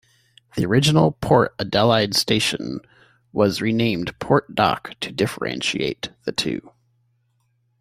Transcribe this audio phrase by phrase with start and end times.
[0.55, 2.79] The original Port Adelaide station
[3.31, 6.71] was renamed Port Dock to differentiate the two.